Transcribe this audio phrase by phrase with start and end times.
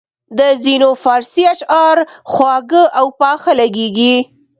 [0.37, 1.97] د ځینو فارسي اشعار
[2.31, 4.15] خواږه او پاخه لګیږي.